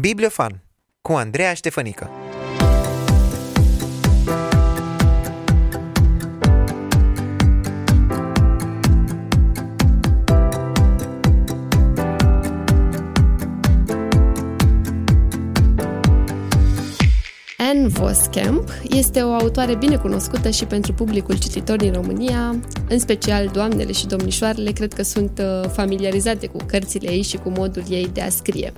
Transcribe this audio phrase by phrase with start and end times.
[0.00, 0.62] Bibliofan
[1.00, 2.10] cu Andreea Ștefănică
[17.58, 23.48] Anne Voskamp este o autoare bine cunoscută și pentru publicul cititor din România, în special
[23.52, 28.10] doamnele și domnișoarele cred că sunt uh, familiarizate cu cărțile ei și cu modul ei
[28.12, 28.72] de a scrie.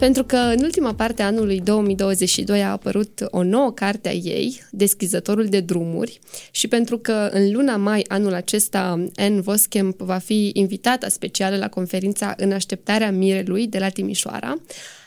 [0.00, 4.62] Pentru că în ultima parte a anului 2022 a apărut o nouă carte a ei,
[4.70, 10.50] Deschizătorul de drumuri, și pentru că în luna mai anul acesta Anne Voskamp va fi
[10.54, 14.60] invitată specială la conferința În așteptarea mirelui de la Timișoara,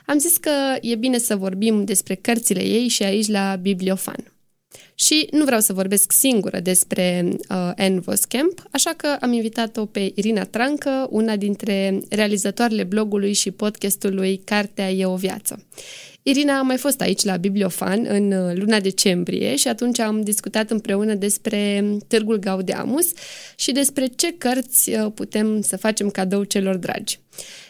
[0.05, 0.51] am zis că
[0.81, 4.32] e bine să vorbim despre cărțile ei și aici la Bibliofan.
[5.03, 7.38] Și nu vreau să vorbesc singură despre uh,
[7.75, 14.41] Anne Voskamp, așa că am invitat-o pe Irina Trancă, una dintre realizatoarele blogului și podcastului
[14.43, 15.66] Cartea e o viață.
[16.21, 20.70] Irina a mai fost aici la Bibliofan în uh, luna decembrie și atunci am discutat
[20.71, 23.12] împreună despre Târgul Gaudeamus
[23.55, 27.20] și despre ce cărți uh, putem să facem cadou celor dragi.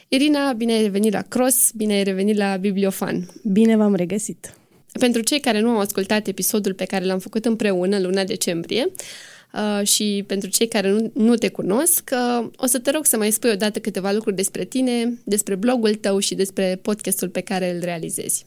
[0.07, 3.29] Irina, bine ai revenit la Cross, bine ai revenit la Bibliofan.
[3.43, 4.62] Bine v-am regăsit!
[4.99, 8.91] Pentru cei care nu au ascultat episodul pe care l-am făcut împreună în luna decembrie
[9.53, 13.17] uh, și pentru cei care nu, nu te cunosc, uh, o să te rog să
[13.17, 17.75] mai spui odată câteva lucruri despre tine, despre blogul tău și despre podcastul pe care
[17.75, 18.45] îl realizezi.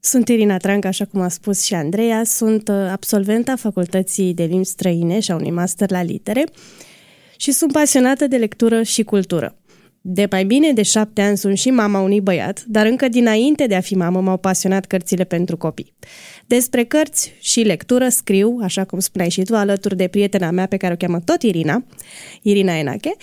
[0.00, 4.64] Sunt Irina Tranca, așa cum a spus și Andreea, sunt uh, absolventa Facultății de Limbi
[4.64, 6.44] Străine și a unui master la litere
[7.36, 9.56] și sunt pasionată de lectură și cultură.
[10.06, 13.74] De mai bine de șapte ani sunt și mama unui băiat, dar încă dinainte de
[13.74, 15.94] a fi mamă m-au pasionat cărțile pentru copii.
[16.46, 20.76] Despre cărți și lectură scriu, așa cum spuneai și tu, alături de prietena mea pe
[20.76, 21.84] care o cheamă tot Irina,
[22.42, 23.14] Irina Enache.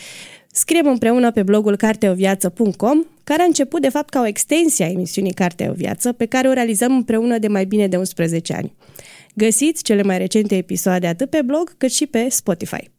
[0.52, 5.34] Scriem împreună pe blogul carteoviață.com, care a început de fapt ca o extensie a emisiunii
[5.34, 8.73] Cartea o Viață, pe care o realizăm împreună de mai bine de 11 ani.
[9.36, 12.91] Găsiți cele mai recente episoade atât pe blog cât și pe Spotify.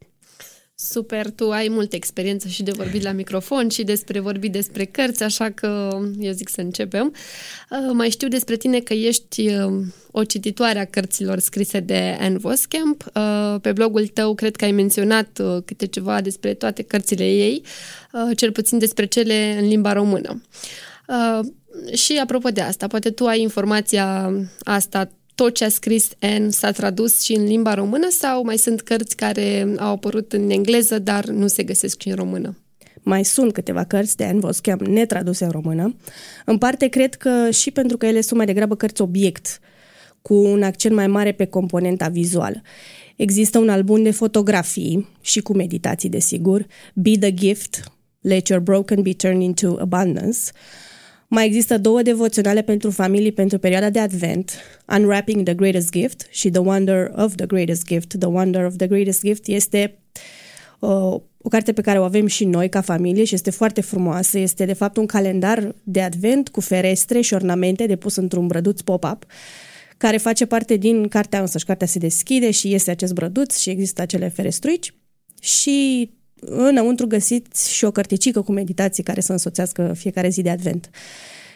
[0.89, 5.23] Super, tu ai multă experiență și de vorbit la microfon și despre vorbit despre cărți,
[5.23, 7.13] așa că eu zic să începem.
[7.69, 12.37] Uh, mai știu despre tine că ești uh, o cititoare a cărților scrise de Anne
[12.37, 13.05] Voskamp.
[13.15, 17.63] Uh, pe blogul tău cred că ai menționat câte ceva despre toate cărțile ei,
[18.35, 20.41] cel puțin despre cele în limba română.
[21.93, 26.71] Și apropo de asta, poate tu ai informația asta tot ce a scris Anne s-a
[26.71, 31.25] tradus și în limba română sau mai sunt cărți care au apărut în engleză, dar
[31.25, 32.57] nu se găsesc și în română?
[33.01, 35.95] Mai sunt câteva cărți de Anne Voscham netraduse în română.
[36.45, 39.59] În parte, cred că și pentru că ele sunt mai degrabă cărți obiect,
[40.21, 42.61] cu un accent mai mare pe componenta vizuală.
[43.15, 47.83] Există un album de fotografii și cu meditații, desigur, Be the Gift,
[48.21, 50.39] Let Your Broken Be Turned into Abundance,
[51.33, 54.51] mai există două devoționale pentru familii pentru perioada de Advent,
[54.97, 58.15] Unwrapping the Greatest Gift și The Wonder of the Greatest Gift.
[58.19, 59.99] The Wonder of the Greatest Gift este
[60.79, 60.89] uh,
[61.37, 64.39] o carte pe care o avem și noi ca familie și este foarte frumoasă.
[64.39, 68.81] Este de fapt un calendar de Advent cu ferestre și ornamente de pus într-un brăduț
[68.81, 69.25] pop-up
[69.97, 71.65] care face parte din cartea însăși.
[71.65, 74.93] Cartea se deschide și iese acest brăduț și există acele ferestruici
[75.41, 76.09] și
[76.45, 80.89] înăuntru găsiți și o cărticică cu meditații care să însoțească fiecare zi de advent.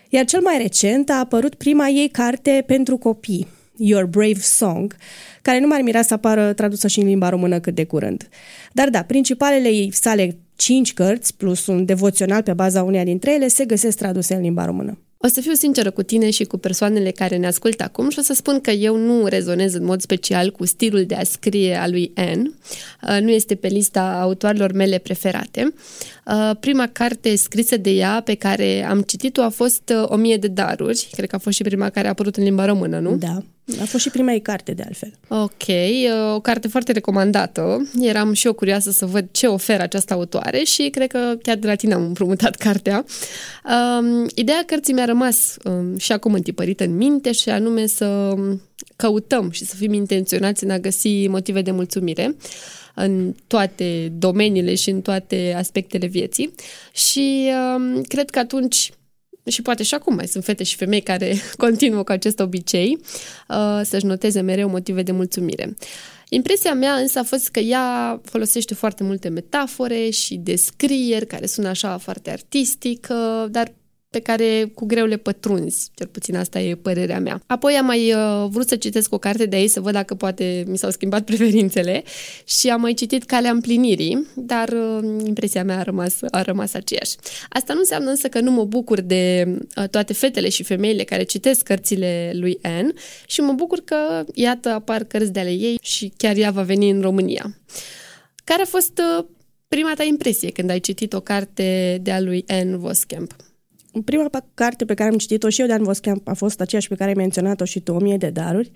[0.10, 4.96] Iar cel mai recent a apărut prima ei carte pentru copii, Your Brave Song,
[5.42, 8.30] care nu m-ar mira să apară tradusă și în limba română cât de curând.
[8.74, 13.48] Dar da, principalele ei sale cinci cărți, plus un devoțional pe baza uneia dintre ele,
[13.48, 14.98] se găsesc traduse în limba română.
[15.20, 18.22] O să fiu sinceră cu tine și cu persoanele care ne ascultă acum și o
[18.22, 21.88] să spun că eu nu rezonez în mod special cu stilul de a scrie a
[21.88, 22.50] lui Anne.
[23.04, 25.74] Uh, nu este pe lista autoarelor mele preferate.
[26.26, 30.38] Uh, prima carte scrisă de ea pe care am citit-o a fost uh, O mie
[30.38, 31.08] de daruri.
[31.12, 33.16] Cred că a fost și prima care a apărut în limba română, nu?
[33.16, 33.44] Da.
[33.82, 35.12] A fost și prima ei carte, de altfel.
[35.28, 35.64] Ok,
[36.36, 37.90] o carte foarte recomandată.
[38.02, 41.68] Eram și eu curioasă să văd ce oferă această autoare și cred că chiar de
[41.68, 43.06] la tine am împrumutat cartea.
[43.66, 48.34] Um, ideea cărții mi-a rămas um, și acum întipărită în minte și anume să
[48.96, 52.36] căutăm și să fim intenționați în a găsi motive de mulțumire
[52.96, 56.54] în toate domeniile și în toate aspectele vieții.
[56.94, 58.92] Și um, cred că atunci
[59.48, 63.00] și poate și acum mai sunt fete și femei care continuă cu acest obicei
[63.48, 65.76] uh, să-și noteze mereu motive de mulțumire.
[66.30, 71.68] Impresia mea însă a fost că ea folosește foarte multe metafore și descrieri care sună
[71.68, 73.72] așa foarte artistic, uh, dar
[74.10, 77.42] pe care cu greu le pătrunzi, cel puțin asta e părerea mea.
[77.46, 80.64] Apoi am mai uh, vrut să citesc o carte de aici, să văd dacă poate
[80.68, 82.04] mi s-au schimbat preferințele
[82.46, 87.16] și am mai citit Calea împlinirii, dar uh, impresia mea a rămas, a rămas aceeași.
[87.50, 89.46] Asta nu înseamnă însă că nu mă bucur de
[89.78, 92.92] uh, toate fetele și femeile care citesc cărțile lui Anne
[93.28, 96.90] și mă bucur că, iată, apar cărți de ale ei și chiar ea va veni
[96.90, 97.58] în România.
[98.44, 99.26] Care a fost uh,
[99.68, 103.47] prima ta impresie când ai citit o carte de a lui Anne Voskamp?
[104.06, 106.96] Prima carte pe care am citit-o și eu de Anne Voskamp a fost aceeași pe
[106.96, 108.72] care ai menționat-o și tu, O mie de daruri,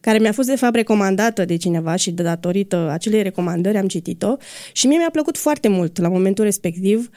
[0.00, 4.36] care mi-a fost de fapt recomandată de cineva și de datorită acelei recomandări am citit-o
[4.72, 7.10] și mie mi-a plăcut foarte mult la momentul respectiv.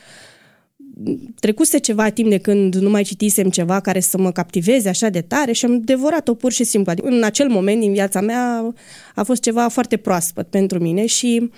[1.39, 5.21] Trecuse ceva timp de când nu mai citisem ceva care să mă captiveze așa de
[5.21, 6.92] tare și am devorat-o pur și simplu.
[6.92, 8.74] Adică, în acel moment din viața mea
[9.15, 11.50] a fost ceva foarte proaspăt pentru mine și uh,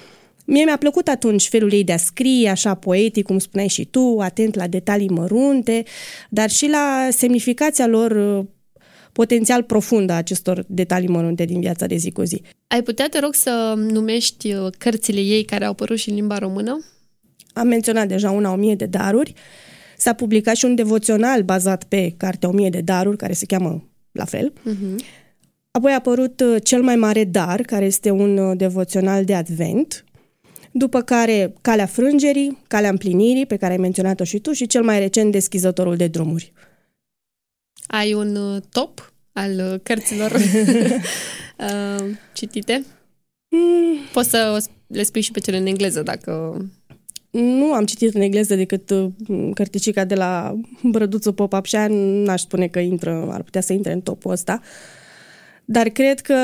[0.51, 4.17] Mie mi-a plăcut atunci felul ei de a scrie, așa poetic, cum spuneai și tu,
[4.19, 5.83] atent la detalii mărunte,
[6.29, 8.45] dar și la semnificația lor uh,
[9.11, 12.41] potențial profundă a acestor detalii mărunte din viața de zi cu zi.
[12.67, 16.37] Ai putea, te rog, să numești uh, cărțile ei care au apărut și în limba
[16.37, 16.85] română?
[17.53, 19.33] Am menționat deja una, O mie de daruri.
[19.97, 23.89] S-a publicat și un devoțional bazat pe cartea O mie de daruri, care se cheamă
[24.11, 24.53] la fel.
[24.53, 24.95] Uh-huh.
[25.71, 30.03] Apoi a apărut uh, Cel mai mare dar, care este un devoțional de advent
[30.71, 35.00] după care Calea frângerii, Calea împlinirii, pe care ai menționat-o și tu, și cel mai
[35.00, 36.54] recent Deschizătorul de drumuri.
[37.88, 40.31] Ai un uh, top al uh, cărților
[41.57, 42.86] uh, citite?
[43.50, 43.98] Mm.
[44.13, 46.62] Poți să le spui și pe cele în engleză, dacă...
[47.31, 48.92] Nu am citit în engleză decât
[49.54, 54.31] cărticica de la Brăduțul Popapșa, n-aș spune că intră, ar putea să intre în topul
[54.31, 54.62] ăsta.
[55.66, 56.36] Dar cred că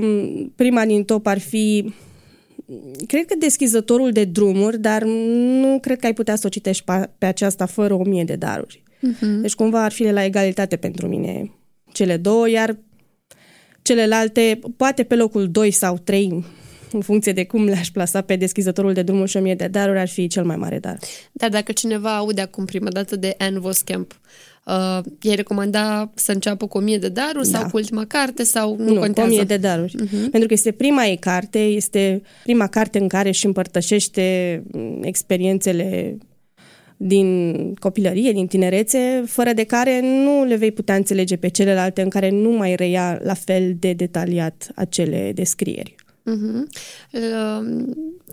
[0.00, 1.94] mm, prima din top ar fi
[3.06, 6.84] cred că deschizătorul de drumuri, dar nu cred că ai putea să o citești
[7.18, 8.82] pe aceasta fără o mie de daruri.
[8.96, 9.40] Uh-huh.
[9.40, 11.50] Deci cumva ar fi la egalitate pentru mine
[11.92, 12.76] cele două, iar
[13.82, 16.44] celelalte, poate pe locul 2 sau 3,
[16.92, 19.98] în funcție de cum le-aș plasa pe deschizătorul de drumuri și o mie de daruri,
[19.98, 20.98] ar fi cel mai mare dar.
[21.32, 24.20] Dar dacă cineva aude acum prima dată de Anne Voskamp,
[24.66, 27.58] uh, i-ai recomanda să înceapă cu o mie de daruri da.
[27.58, 29.28] sau cu ultima carte sau nu, nu contează?
[29.28, 29.94] cu o mie de daruri.
[30.04, 30.30] Uh-huh.
[30.30, 36.18] Pentru că este prima ei carte, este prima carte în care își împărtășește mm, experiențele
[36.96, 42.08] din copilărie, din tinerețe, fără de care nu le vei putea înțelege pe celelalte în
[42.08, 45.94] care nu mai reia la fel de detaliat acele descrieri.
[46.26, 46.66] Uh-huh.
[47.10, 47.84] Uh,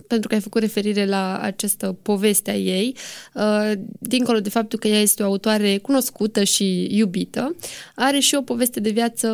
[0.08, 2.96] pentru că ai făcut referire la această poveste a ei,
[3.34, 7.56] uh, dincolo de faptul că ea este o autoare cunoscută și iubită,
[7.96, 9.28] are și o poveste de viață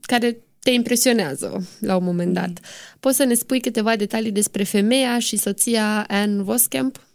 [0.00, 2.48] care te impresionează la un moment dat.
[2.48, 2.56] Mm.
[3.00, 7.06] Poți să ne spui câteva detalii despre femeia și soția Anne Voskamp?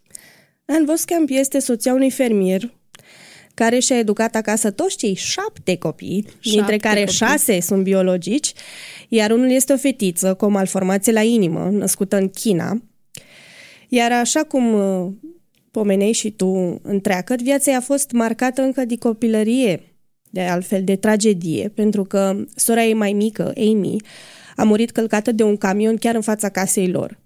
[0.66, 2.74] Anne Voskamp este soția unui fermier
[3.54, 7.16] care și-a educat acasă toți cei șapte copii, șapte dintre care copii.
[7.16, 8.54] șase sunt biologici,
[9.08, 12.82] iar unul este o fetiță cu o malformație la inimă, născută în China.
[13.90, 15.12] Iar așa cum uh,
[15.72, 19.96] pomenei și tu întreagăt, viața ei a fost marcată încă de copilărie,
[20.30, 23.96] de altfel de tragedie, pentru că sora ei mai mică, Amy,
[24.56, 27.20] a murit călcată de un camion chiar în fața casei lor.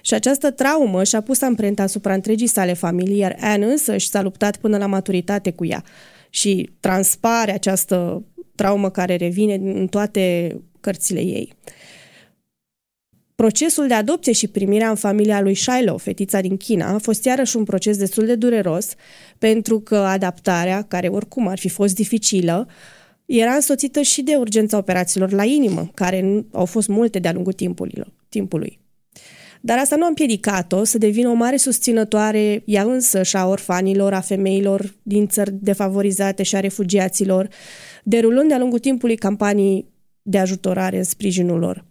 [0.00, 4.22] Și această traumă și-a pus amprenta asupra întregii sale familii, iar Anne însă și s-a
[4.22, 5.84] luptat până la maturitate cu ea.
[6.30, 8.24] Și transpare această
[8.54, 11.54] traumă care revine în toate cărțile ei.
[13.34, 17.56] Procesul de adopție și primirea în familia lui Shiloh, fetița din China, a fost iarăși
[17.56, 18.94] un proces destul de dureros,
[19.38, 22.68] pentru că adaptarea, care oricum ar fi fost dificilă,
[23.24, 27.52] era însoțită și de urgența operațiilor la inimă, care au fost multe de-a lungul
[28.28, 28.80] timpului.
[29.66, 34.12] Dar asta nu a împiedicat-o să devină o mare susținătoare ea însă și a orfanilor,
[34.12, 37.48] a femeilor din țări defavorizate și a refugiaților,
[38.04, 39.86] derulând de-a lungul timpului campanii
[40.22, 41.84] de ajutorare în sprijinul lor.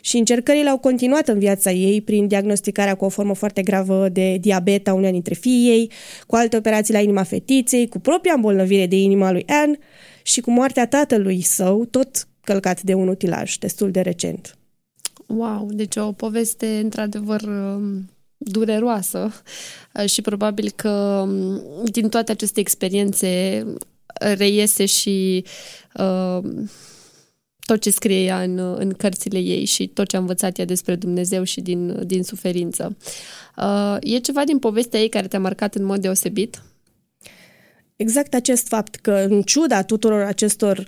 [0.00, 4.36] Și încercările au continuat în viața ei prin diagnosticarea cu o formă foarte gravă de
[4.40, 5.90] diabet a unei dintre fiii ei,
[6.26, 9.78] cu alte operații la inima fetiței, cu propria îmbolnăvire de inima lui Anne
[10.22, 14.56] și cu moartea tatălui său, tot călcat de un utilaj destul de recent.
[15.36, 19.32] Wow, deci o poveste într-adevăr um, dureroasă
[19.94, 20.88] uh, și probabil că
[21.26, 23.64] um, din toate aceste experiențe
[24.20, 25.44] reiese și
[25.94, 26.38] uh,
[27.66, 30.94] tot ce scrie ea în, în cărțile ei și tot ce a învățat ea despre
[30.94, 32.96] Dumnezeu și din, din suferință.
[33.56, 36.62] Uh, e ceva din povestea ei care te-a marcat în mod deosebit?
[37.96, 40.86] Exact acest fapt că, în ciuda tuturor acestor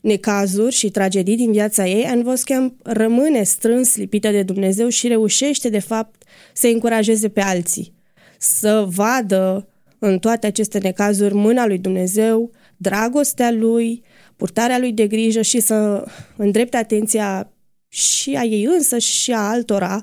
[0.00, 5.68] necazuri și tragedii din viața ei, Anne Voskamp rămâne strâns lipită de Dumnezeu și reușește,
[5.68, 6.22] de fapt,
[6.52, 7.94] să încurajeze pe alții,
[8.38, 14.02] să vadă în toate aceste necazuri mâna lui Dumnezeu, dragostea lui,
[14.36, 16.04] purtarea lui de grijă și să
[16.36, 17.52] îndrepte atenția
[17.88, 20.02] și a ei însă și a altora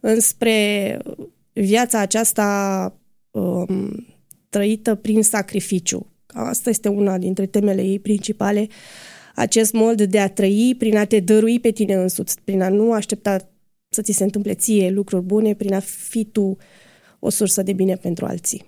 [0.00, 0.98] înspre
[1.52, 2.92] viața aceasta
[3.30, 4.06] um,
[4.48, 6.06] trăită prin sacrificiu.
[6.26, 8.68] Asta este una dintre temele ei principale,
[9.34, 12.92] acest mod de a trăi prin a te dărui pe tine însuți, prin a nu
[12.92, 13.50] aștepta
[13.88, 16.56] să ți se întâmple ție lucruri bune, prin a fi tu
[17.18, 18.64] o sursă de bine pentru alții.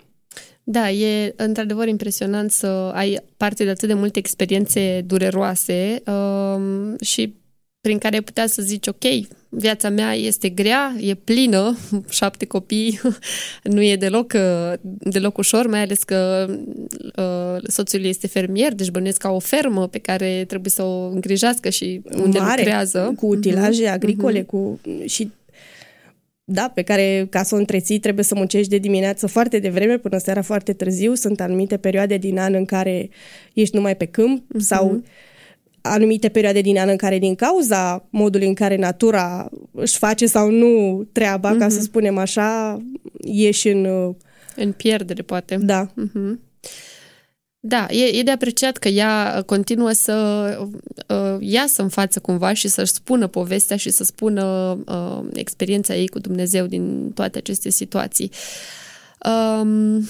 [0.63, 7.35] Da, e într-adevăr impresionant să ai parte de atât de multe experiențe dureroase um, și
[7.81, 9.03] prin care ai putea să zici, ok,
[9.49, 11.77] viața mea este grea, e plină,
[12.09, 12.99] șapte copii,
[13.63, 16.49] nu e deloc, uh, deloc ușor, mai ales că
[17.15, 21.69] uh, soțul este fermier, deci bănuiesc ca o fermă pe care trebuie să o îngrijească
[21.69, 23.13] și unde Mare, lucrează.
[23.17, 24.45] cu utilaje uh-huh, agricole, uh-huh.
[24.45, 25.31] cu și
[26.51, 30.17] da, pe care ca să o întreții trebuie să muncești de dimineață foarte devreme până
[30.17, 31.13] seara foarte târziu.
[31.13, 33.09] Sunt anumite perioade din an în care
[33.53, 34.59] ești numai pe câmp uh-huh.
[34.59, 35.03] sau
[35.81, 40.49] anumite perioade din an în care din cauza modului în care natura își face sau
[40.49, 41.59] nu treaba, uh-huh.
[41.59, 41.85] ca să mhm.
[41.85, 42.81] spunem așa,
[43.25, 43.85] ieși în...
[43.85, 44.15] Uh,
[44.55, 45.57] în pierdere, poate.
[45.61, 45.87] Da.
[45.87, 46.47] Uh-huh.
[47.61, 50.13] Da, e, e de apreciat că ea continuă să
[51.07, 54.43] uh, iasă în față cumva și să-și spună povestea și să spună
[54.85, 58.31] uh, experiența ei cu Dumnezeu din toate aceste situații.
[59.25, 60.07] Um,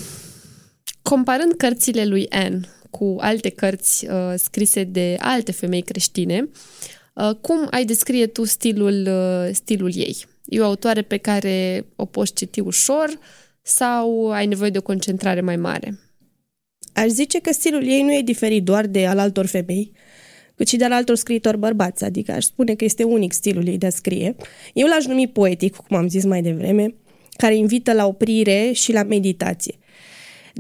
[1.02, 6.50] comparând cărțile lui Anne cu alte cărți uh, scrise de alte femei creștine,
[7.14, 10.26] uh, cum ai descrie tu stilul, uh, stilul ei?
[10.46, 13.20] E o autoare pe care o poți citi ușor
[13.62, 16.00] sau ai nevoie de o concentrare mai mare?
[16.94, 19.92] Aș zice că stilul ei nu e diferit doar de al altor femei,
[20.56, 23.78] cât și de al altor scriitori bărbați, adică aș spune că este unic stilul ei
[23.78, 24.36] de a scrie.
[24.74, 26.96] Eu l-aș numi poetic, cum am zis mai devreme,
[27.38, 29.79] care invită la oprire și la meditație.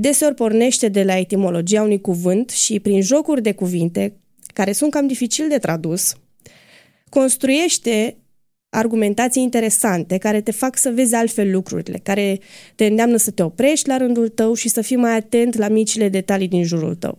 [0.01, 4.13] Deseori pornește de la etimologia unui cuvânt și prin jocuri de cuvinte,
[4.53, 6.15] care sunt cam dificil de tradus,
[7.09, 8.17] construiește
[8.69, 12.39] argumentații interesante care te fac să vezi altfel lucrurile, care
[12.75, 16.09] te îndeamnă să te oprești la rândul tău și să fii mai atent la micile
[16.09, 17.17] detalii din jurul tău.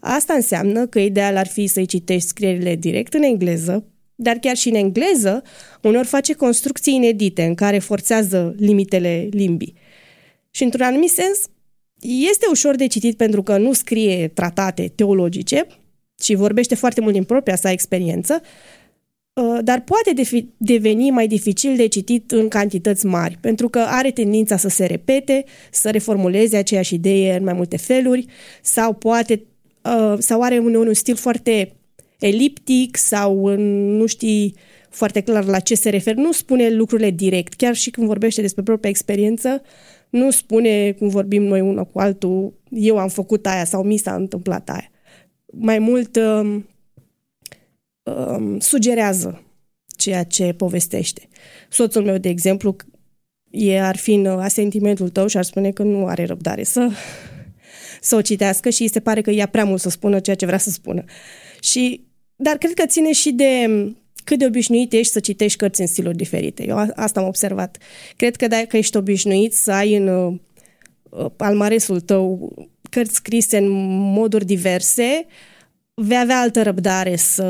[0.00, 4.68] Asta înseamnă că ideal ar fi să-i citești scrierile direct în engleză, dar chiar și
[4.68, 5.42] în engleză,
[5.82, 9.74] unor face construcții inedite în care forțează limitele limbii.
[10.50, 11.38] Și într-un anumit sens,
[12.00, 15.66] este ușor de citit pentru că nu scrie tratate teologice,
[16.16, 18.42] ci vorbește foarte mult din propria sa experiență,
[19.32, 20.22] Uh, dar poate
[20.56, 25.44] deveni mai dificil de citit în cantități mari, pentru că are tendința să se repete,
[25.70, 28.26] să reformuleze aceeași idee în mai multe feluri,
[28.62, 29.42] sau poate
[29.82, 31.72] uh, sau are uneori un stil foarte
[32.18, 33.56] eliptic sau
[33.96, 34.54] nu știi
[34.88, 38.62] foarte clar la ce se referă, nu spune lucrurile direct, chiar și când vorbește despre
[38.62, 39.62] propria experiență,
[40.10, 44.14] nu spune cum vorbim noi unul cu altul, eu am făcut aia sau mi s-a
[44.14, 44.90] întâmplat aia.
[45.52, 46.62] Mai mult uh,
[48.02, 49.42] um, sugerează
[49.96, 51.28] ceea ce povestește.
[51.68, 52.76] Soțul meu, de exemplu,
[53.50, 56.90] e, ar fi în asentimentul tău și ar spune că nu are răbdare să,
[58.00, 60.46] să o citească și îi se pare că ia prea mult să spună ceea ce
[60.46, 61.04] vrea să spună.
[61.60, 63.66] Și, dar cred că ține și de
[64.30, 66.66] cât de obișnuit ești să citești cărți în stiluri diferite.
[66.66, 67.78] Eu asta am observat.
[68.16, 72.52] Cred că dacă ești obișnuit să ai în uh, palmaresul tău
[72.90, 73.68] cărți scrise în
[74.12, 75.26] moduri diverse,
[75.94, 77.44] vei avea altă răbdare să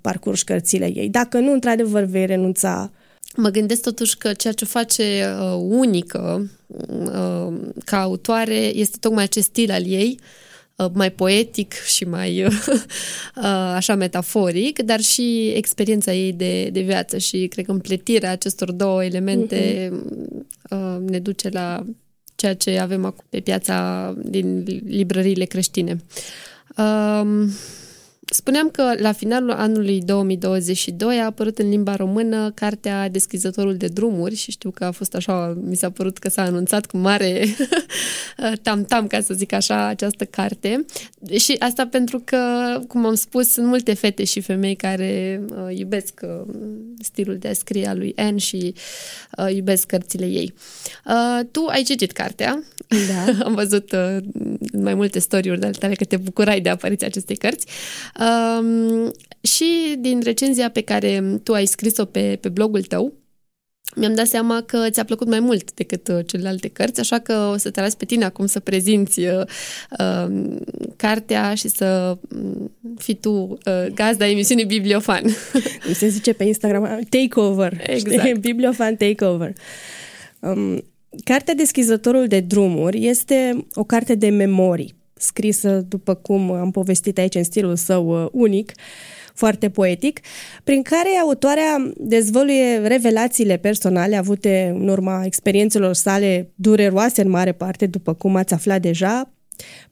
[0.00, 1.08] parcurgi cărțile ei.
[1.08, 2.90] Dacă nu, într-adevăr, vei renunța.
[3.36, 9.24] Mă gândesc totuși că ceea ce o face uh, unică uh, ca autoare este tocmai
[9.24, 10.26] acest stil al ei, uh,
[10.92, 12.52] mai poetic și mai uh,
[13.74, 19.04] așa metaforic, dar și experiența ei de, de viață și cred că împletirea acestor două
[19.04, 20.98] elemente uh-huh.
[21.06, 21.84] ne duce la
[22.34, 25.96] ceea ce avem acum pe piața din librăriile creștine.
[26.76, 27.48] Uh,
[28.24, 34.34] Spuneam că la finalul anului 2022 a apărut în limba română cartea Deschizătorul de drumuri
[34.34, 37.44] și știu că a fost așa, mi s-a părut că s-a anunțat cu mare
[38.62, 40.84] tam-tam, ca să zic așa, această carte.
[41.38, 42.38] Și asta pentru că,
[42.88, 46.54] cum am spus, sunt multe fete și femei care uh, iubesc uh,
[46.98, 48.74] stilul de a scrie a lui Anne și
[49.38, 50.54] uh, iubesc cărțile ei.
[51.06, 52.62] Uh, tu ai citit cartea.
[52.88, 53.32] Da.
[53.46, 54.16] am văzut uh,
[54.72, 57.66] mai multe story-uri de tale că te bucurai de apariția acestei cărți.
[58.20, 63.12] Um, și din recenzia pe care tu ai scris-o pe, pe blogul tău,
[63.96, 67.56] mi-am dat seama că ți-a plăcut mai mult decât uh, celelalte cărți, așa că o
[67.56, 69.40] să te las pe tine acum să prezinți uh,
[69.98, 70.56] uh,
[70.96, 75.22] cartea și să um, fii tu uh, gazda emisiunii Bibliofan.
[75.84, 77.80] Cum se zice pe Instagram, takeover.
[77.86, 78.38] Exact.
[78.46, 79.52] Bibliofan takeover.
[80.40, 80.84] Um,
[81.24, 87.34] Cartea Deschizătorul de drumuri este o carte de memorii, scrisă, după cum am povestit aici,
[87.34, 88.72] în stilul său uh, unic,
[89.34, 90.20] foarte poetic,
[90.64, 97.86] prin care autoarea dezvăluie revelațiile personale avute în urma experiențelor sale dureroase în mare parte,
[97.86, 99.32] după cum ați aflat deja,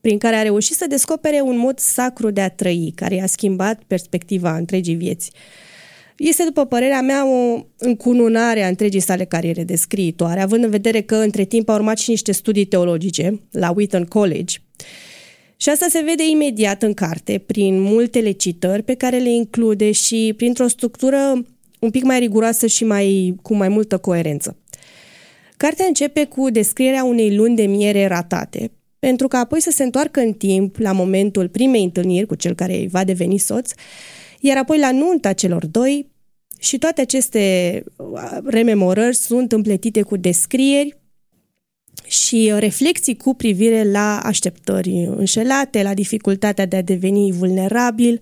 [0.01, 3.83] prin care a reușit să descopere un mod sacru de a trăi, care i-a schimbat
[3.87, 5.31] perspectiva întregii vieți.
[6.17, 11.01] Este, după părerea mea, o încununare a întregii sale cariere de scriitoare, având în vedere
[11.01, 14.57] că între timp a urmat și niște studii teologice la Wheaton College.
[15.63, 20.35] Și asta se vede imediat în carte, prin multele citări pe care le include și
[20.37, 21.45] printr-o structură
[21.81, 24.57] un pic mai riguroasă și mai, cu mai multă coerență.
[25.57, 30.21] Cartea începe cu descrierea unei luni de miere ratate, pentru că apoi să se întoarcă
[30.21, 33.71] în timp la momentul primei întâlniri cu cel care îi va deveni soț,
[34.41, 36.11] iar apoi la nunta celor doi
[36.59, 41.00] și toate aceste uh, rememorări sunt împletite cu descrieri
[42.07, 48.21] și reflexii cu privire la așteptări înșelate, la dificultatea de a deveni vulnerabil,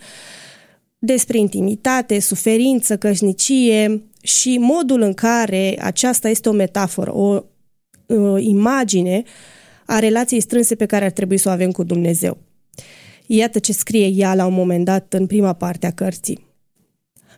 [0.98, 7.42] despre intimitate, suferință, căsnicie și modul în care aceasta este o metaforă, o,
[8.06, 9.22] o imagine
[9.86, 12.38] a relației strânse pe care ar trebui să o avem cu Dumnezeu.
[13.26, 16.46] Iată ce scrie ea la un moment dat în prima parte a cărții.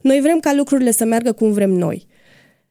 [0.02, 2.06] Noi vrem ca lucrurile să meargă cum vrem noi,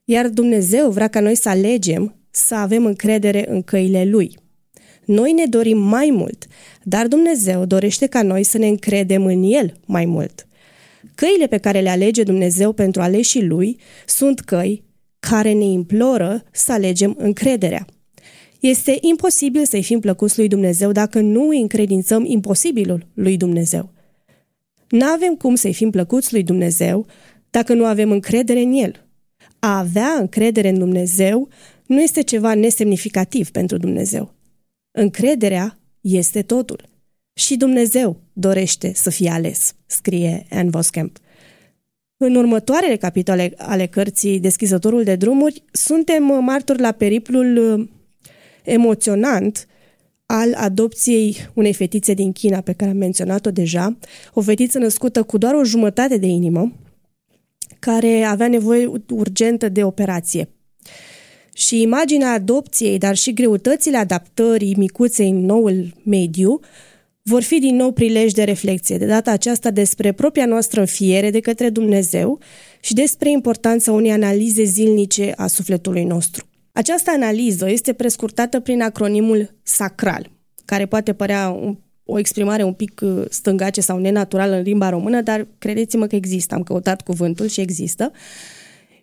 [0.03, 4.37] iar Dumnezeu vrea ca noi să alegem să avem încredere în căile Lui.
[5.05, 6.45] Noi ne dorim mai mult,
[6.83, 10.47] dar Dumnezeu dorește ca noi să ne încredem în El mai mult.
[11.15, 14.83] Căile pe care le alege Dumnezeu pentru aleșii Lui sunt căi
[15.19, 17.85] care ne imploră să alegem încrederea.
[18.59, 23.91] Este imposibil să-i fim plăcuți lui Dumnezeu dacă nu îi încredințăm imposibilul lui Dumnezeu.
[24.89, 27.05] Nu avem cum să-i fim plăcuți lui Dumnezeu
[27.49, 29.07] dacă nu avem încredere în El.
[29.59, 31.47] A avea încredere în Dumnezeu
[31.89, 34.33] nu este ceva nesemnificativ pentru Dumnezeu.
[34.91, 36.89] Încrederea este totul.
[37.33, 41.17] Și Dumnezeu dorește să fie ales, scrie Anne Voskamp.
[42.17, 47.89] În următoarele capitole ale cărții Deschizătorul de drumuri, suntem martori la periplul
[48.63, 49.67] emoționant
[50.25, 53.97] al adopției unei fetițe din China, pe care am menționat-o deja,
[54.33, 56.73] o fetiță născută cu doar o jumătate de inimă,
[57.79, 60.49] care avea nevoie urgentă de operație.
[61.59, 66.59] Și imaginea adopției, dar și greutățile adaptării micuței în noul mediu,
[67.21, 71.39] vor fi din nou prilej de reflexie, de data aceasta despre propria noastră înfiere de
[71.39, 72.39] către Dumnezeu
[72.79, 76.45] și despre importanța unei analize zilnice a sufletului nostru.
[76.71, 80.31] Această analiză este prescurtată prin acronimul SACRAL,
[80.65, 85.21] care poate părea un, o exprimare un pic uh, stângace sau nenaturală în limba română,
[85.21, 88.11] dar credeți-mă că există, am căutat cuvântul și există.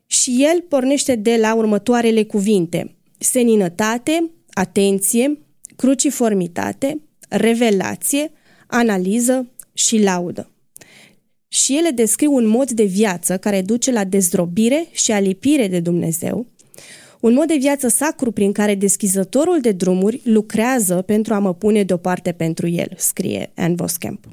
[0.07, 2.97] Și el pornește de la următoarele cuvinte.
[3.19, 5.38] Seninătate, atenție,
[5.77, 8.31] cruciformitate, revelație,
[8.66, 10.51] analiză și laudă.
[11.49, 16.47] Și ele descriu un mod de viață care duce la dezdrobire și alipire de Dumnezeu,
[17.21, 21.83] un mod de viață sacru prin care deschizătorul de drumuri lucrează pentru a mă pune
[21.83, 24.27] deoparte pentru el, scrie Anne Voskamp.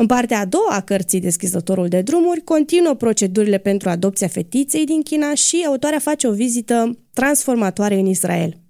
[0.00, 5.02] În partea a doua a cărții Deschizătorul de drumuri continuă procedurile pentru adopția fetiței din
[5.02, 8.60] China și autoarea face o vizită transformatoare în Israel.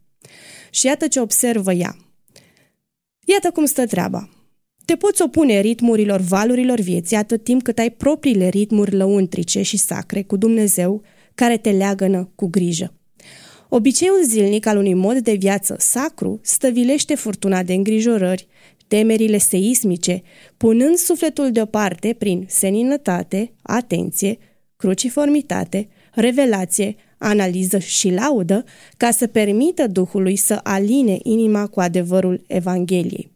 [0.70, 1.96] Și iată ce observă ea.
[3.24, 4.28] Iată cum stă treaba.
[4.84, 10.22] Te poți opune ritmurilor valurilor vieții atât timp cât ai propriile ritmuri lăuntrice și sacre
[10.22, 11.02] cu Dumnezeu
[11.34, 12.94] care te leagănă cu grijă.
[13.68, 18.46] Obiceiul zilnic al unui mod de viață sacru stăvilește furtuna de îngrijorări,
[18.90, 20.22] temerile seismice,
[20.56, 24.38] punând sufletul deoparte prin seninătate, atenție,
[24.76, 28.64] cruciformitate, revelație, analiză și laudă,
[28.96, 33.30] ca să permită Duhului să aline inima cu adevărul Evangheliei.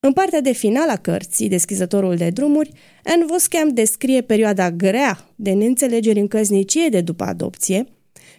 [0.00, 2.72] În partea de final a cărții, Deschizătorul de drumuri,
[3.04, 7.86] Anne Voskamp descrie perioada grea de neînțelegeri în căsnicie de după adopție,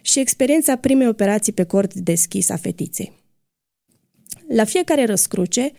[0.02, 3.21] și experiența primei operații pe cord deschis a fetiței.
[4.48, 5.72] La fiecare răscruce,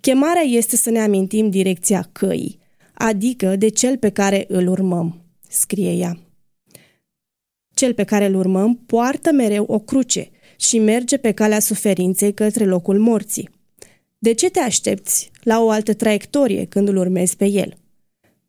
[0.00, 2.58] chemarea este să ne amintim direcția căii,
[2.94, 6.18] adică de cel pe care îl urmăm, scrie ea.
[7.74, 12.64] Cel pe care îl urmăm poartă mereu o cruce și merge pe calea suferinței către
[12.64, 13.50] locul morții.
[14.18, 17.76] De ce te aștepți la o altă traiectorie când îl urmezi pe el?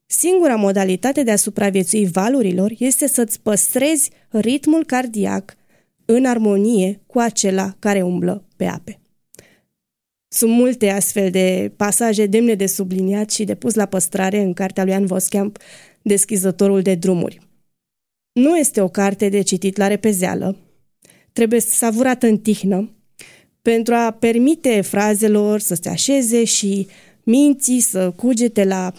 [0.05, 5.55] Singura modalitate de a supraviețui valurilor este să-ți păstrezi ritmul cardiac
[6.05, 8.99] în armonie cu acela care umblă pe ape.
[10.27, 14.83] Sunt multe astfel de pasaje demne de subliniat și de pus la păstrare în cartea
[14.83, 15.57] lui Anne Voskamp,
[16.01, 17.39] Deschizătorul de drumuri.
[18.31, 20.57] Nu este o carte de citit la repezeală.
[21.33, 22.91] trebuie savurată în tihnă
[23.61, 26.87] pentru a permite frazelor să se așeze și
[27.23, 28.93] minții să cugete la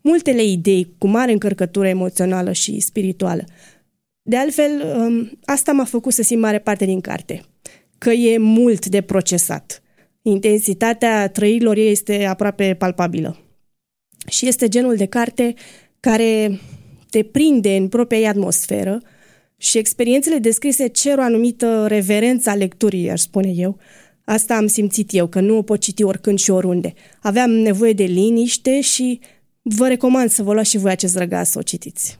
[0.00, 3.44] multele idei cu mare încărcătură emoțională și spirituală.
[4.22, 7.42] De altfel, um, asta m-a făcut să simt mare parte din carte,
[7.98, 9.82] că e mult de procesat.
[10.26, 13.38] Intensitatea trăirilor ei este aproape palpabilă.
[14.26, 15.54] Și este genul de carte
[16.00, 16.60] care
[17.10, 19.02] te prinde în propria ei atmosferă
[19.56, 23.78] și experiențele descrise cer o anumită reverență a lecturii, aș spune eu.
[24.24, 26.92] Asta am simțit eu, că nu o pot citi oricând și oriunde.
[27.20, 29.20] Aveam nevoie de liniște și
[29.62, 32.16] vă recomand să vă luați și voi acest răgaz să o citiți.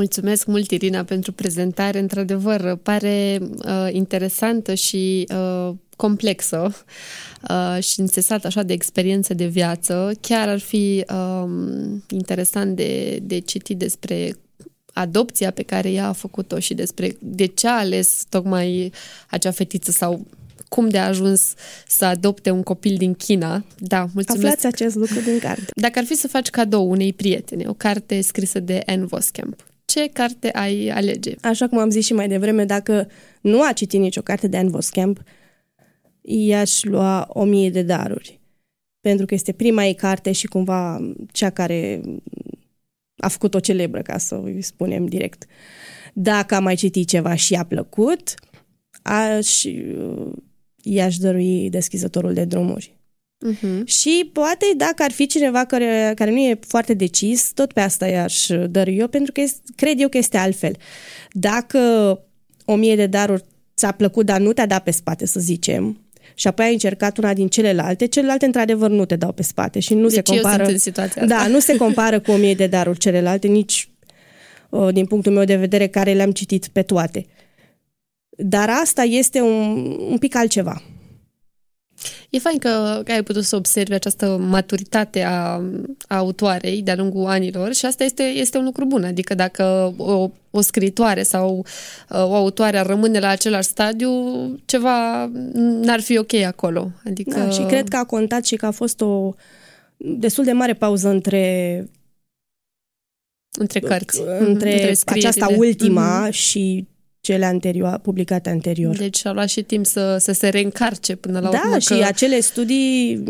[0.00, 1.98] Mulțumesc mult, Irina, pentru prezentare.
[1.98, 6.74] Într-adevăr, pare uh, interesantă și uh, complexă
[7.50, 10.12] uh, și înțesată așa de experiență de viață.
[10.20, 11.50] Chiar ar fi uh,
[12.08, 14.32] interesant de, de citit despre
[14.92, 18.92] adopția pe care ea a făcut-o și despre de ce a ales tocmai
[19.30, 20.26] acea fetiță sau
[20.68, 21.54] cum de a ajuns
[21.86, 23.64] să adopte un copil din China.
[23.78, 24.44] Da, mulțumesc.
[24.44, 25.64] Aflați acest lucru din carte.
[25.74, 30.08] Dacă ar fi să faci cadou unei prietene, o carte scrisă de Anne Voskamp, ce
[30.12, 31.34] carte ai alege?
[31.42, 33.08] Așa cum am zis și mai devreme, dacă
[33.40, 35.22] nu a citit nicio carte de Anne Voskamp,
[36.20, 38.40] i-aș lua o mie de daruri.
[39.00, 42.00] Pentru că este prima ei carte și cumva cea care
[43.16, 45.46] a făcut-o celebră, ca să îi spunem direct.
[46.14, 48.34] Dacă a mai citit ceva și i-a plăcut,
[49.02, 49.64] aș,
[50.82, 52.99] i-aș dărui deschizătorul de drumuri.
[53.48, 53.84] Uh-huh.
[53.84, 58.06] Și poate dacă ar fi cineva care, care nu e foarte decis, tot pe asta
[58.06, 60.76] i-aș dărui eu, pentru că este, cred eu că este altfel.
[61.32, 61.78] Dacă
[62.64, 63.44] o mie de daruri
[63.76, 66.00] ți-a plăcut, dar nu te-a dat pe spate, să zicem,
[66.34, 69.94] și apoi ai încercat una din celelalte, celelalte într-adevăr nu te dau pe spate și
[69.94, 70.56] nu deci se compară.
[70.56, 71.36] Eu sunt în situația asta.
[71.36, 73.90] Da, nu se compară cu o mie de daruri celelalte, nici
[74.68, 77.26] uh, din punctul meu de vedere care le-am citit pe toate.
[78.36, 80.82] Dar asta este un, un pic altceva.
[82.30, 85.62] E fain că, că ai putut să observi această maturitate a,
[86.06, 89.04] a autoarei de-a lungul anilor și asta este, este un lucru bun.
[89.04, 91.58] Adică dacă o, o scriitoare sau
[92.08, 94.10] uh, o autoare ar rămâne la același stadiu,
[94.64, 96.90] ceva n-ar fi ok acolo.
[97.04, 97.38] Adică...
[97.38, 99.34] Da, și cred că a contat și că a fost o
[99.96, 101.84] destul de mare pauză între
[103.58, 104.20] între cărți.
[104.20, 106.32] Între, între aceasta ultima mm-hmm.
[106.32, 106.86] și
[107.20, 108.96] cele anterior, publicate anterior.
[108.96, 111.78] Deci a luat și timp să, să se reîncarce până la da, urmă.
[111.78, 112.04] și că...
[112.04, 113.24] acele studii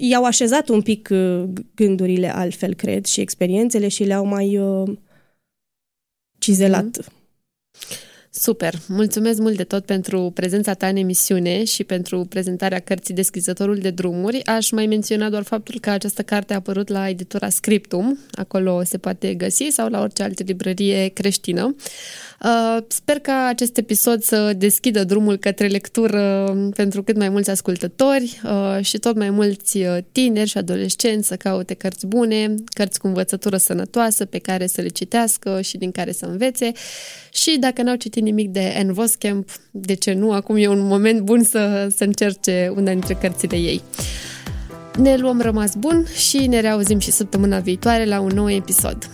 [0.00, 1.44] i-au așezat un pic uh,
[1.74, 4.96] gândurile altfel, cred, și experiențele și le-au mai uh,
[6.38, 6.84] cizelat.
[6.84, 7.04] Mm.
[8.34, 8.74] Super!
[8.88, 13.90] Mulțumesc mult de tot pentru prezența ta în emisiune și pentru prezentarea cărții Deschizătorul de
[13.90, 14.44] drumuri.
[14.44, 18.98] Aș mai menționa doar faptul că această carte a apărut la editura Scriptum, acolo se
[18.98, 21.74] poate găsi, sau la orice altă librărie creștină.
[22.44, 28.40] Uh, sper ca acest episod să deschidă drumul către lectură pentru cât mai mulți ascultători
[28.44, 33.06] uh, și tot mai mulți uh, tineri și adolescenți să caute cărți bune, cărți cu
[33.06, 36.72] învățătură sănătoasă pe care să le citească și din care să învețe.
[37.32, 40.32] Și dacă n-au citit nimic de Anne Voskamp, de ce nu?
[40.32, 43.82] Acum e un moment bun să, să încerce una dintre cărțile ei.
[44.98, 49.10] Ne luăm rămas bun și ne reauzim și săptămâna viitoare la un nou episod.